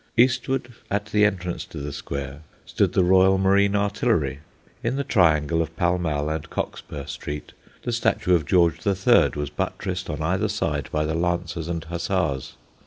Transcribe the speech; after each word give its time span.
Eastward, 0.17 0.69
at 0.89 1.05
the 1.11 1.25
entrance 1.25 1.63
to 1.63 1.77
the 1.77 1.93
square, 1.93 2.41
stood 2.65 2.93
the 2.93 3.03
Royal 3.03 3.37
Marine 3.37 3.75
Artillery. 3.75 4.39
In 4.83 4.95
the 4.95 5.03
triangle 5.03 5.61
of 5.61 5.75
Pall 5.77 5.99
Mall 5.99 6.27
and 6.31 6.49
Cockspur 6.49 7.05
Street, 7.05 7.51
the 7.83 7.91
statue 7.91 8.33
of 8.33 8.47
George 8.47 8.79
III. 8.83 9.29
was 9.35 9.51
buttressed 9.51 10.09
on 10.09 10.23
either 10.23 10.49
side 10.49 10.89
by 10.91 11.05
the 11.05 11.13
Lancers 11.13 11.67
and 11.67 11.83
Hussars. 11.83 12.55